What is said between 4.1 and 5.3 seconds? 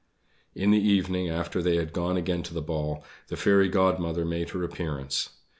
made her appearance.